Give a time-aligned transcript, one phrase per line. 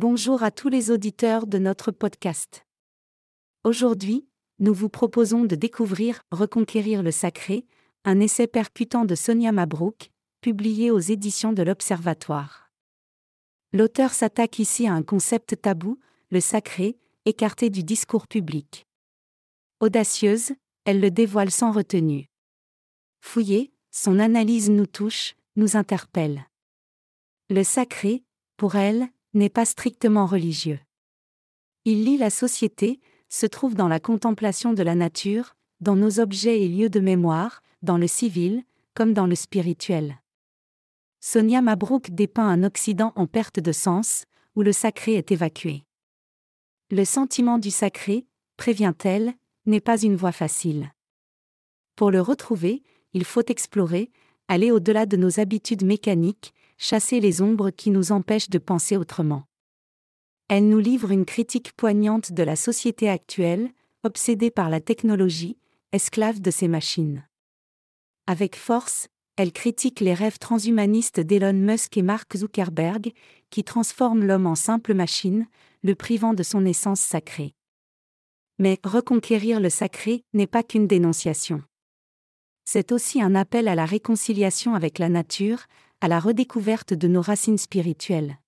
[0.00, 2.64] Bonjour à tous les auditeurs de notre podcast.
[3.64, 4.28] Aujourd'hui,
[4.60, 7.66] nous vous proposons de découvrir Reconquérir le sacré,
[8.04, 12.70] un essai percutant de Sonia Mabrouk, publié aux éditions de l'Observatoire.
[13.72, 15.98] L'auteur s'attaque ici à un concept tabou,
[16.30, 18.86] le sacré, écarté du discours public.
[19.80, 20.52] Audacieuse,
[20.84, 22.28] elle le dévoile sans retenue.
[23.20, 26.46] Fouillée, son analyse nous touche, nous interpelle.
[27.50, 28.22] Le sacré,
[28.56, 30.80] pour elle, n'est pas strictement religieux.
[31.84, 36.60] Il lit la société, se trouve dans la contemplation de la nature, dans nos objets
[36.62, 40.18] et lieux de mémoire, dans le civil, comme dans le spirituel.
[41.20, 45.84] Sonia Mabrouk dépeint un Occident en perte de sens, où le sacré est évacué.
[46.90, 48.26] Le sentiment du sacré,
[48.56, 49.34] prévient-elle,
[49.66, 50.92] n'est pas une voie facile.
[51.96, 52.82] Pour le retrouver,
[53.12, 54.10] il faut explorer,
[54.48, 59.44] aller au-delà de nos habitudes mécaniques, chasser les ombres qui nous empêchent de penser autrement.
[60.48, 63.70] Elle nous livre une critique poignante de la société actuelle,
[64.04, 65.58] obsédée par la technologie,
[65.92, 67.26] esclave de ses machines.
[68.26, 73.12] Avec force, elle critique les rêves transhumanistes d'Elon Musk et Mark Zuckerberg,
[73.50, 75.46] qui transforment l'homme en simple machine,
[75.82, 77.54] le privant de son essence sacrée.
[78.58, 81.62] Mais reconquérir le sacré n'est pas qu'une dénonciation.
[82.64, 85.66] C'est aussi un appel à la réconciliation avec la nature,
[86.00, 88.38] à la redécouverte de nos racines spirituelles.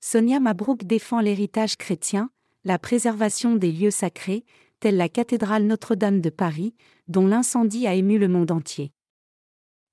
[0.00, 2.30] Sonia Mabrouk défend l'héritage chrétien,
[2.64, 4.44] la préservation des lieux sacrés,
[4.80, 6.74] telle la cathédrale Notre-Dame de Paris,
[7.06, 8.92] dont l'incendie a ému le monde entier.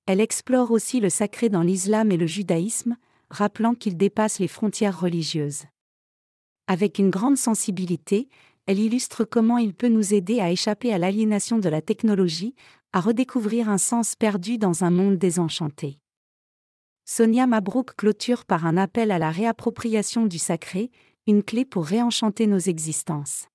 [0.06, 2.96] Elle explore aussi le sacré dans l'islam et le judaïsme,
[3.30, 5.64] rappelant qu'il dépasse les frontières religieuses.
[6.66, 8.28] Avec une grande sensibilité,
[8.66, 12.56] elle illustre comment il peut nous aider à échapper à l'aliénation de la technologie,
[12.92, 15.99] à redécouvrir un sens perdu dans un monde désenchanté.
[17.12, 20.92] Sonia Mabrouk clôture par un appel à la réappropriation du sacré,
[21.26, 23.48] une clé pour réenchanter nos existences.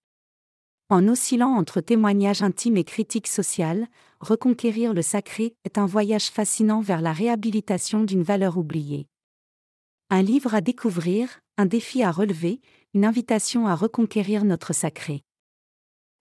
[0.90, 3.88] En oscillant entre témoignages intimes et critiques sociales,
[4.20, 9.08] reconquérir le sacré est un voyage fascinant vers la réhabilitation d'une valeur oubliée.
[10.10, 12.60] Un livre à découvrir, un défi à relever,
[12.94, 15.22] une invitation à reconquérir notre sacré.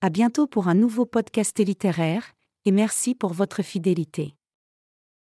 [0.03, 2.33] À bientôt pour un nouveau podcast littéraire,
[2.65, 4.37] et merci pour votre fidélité.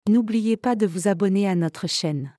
[0.08, 2.32] N'oubliez pas de vous abonner à notre chaîne.